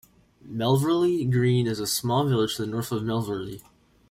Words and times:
Melverley 0.43 1.31
Green 1.31 1.67
is 1.67 1.79
a 1.79 1.85
small 1.85 2.27
village 2.27 2.55
to 2.55 2.63
the 2.65 2.71
north 2.71 2.91
of 2.91 3.03
Melverley. 3.03 3.61